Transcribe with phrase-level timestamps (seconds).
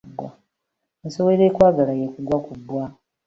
[1.05, 2.85] Ensowera ekwagala y'ekugwa ku bbwa.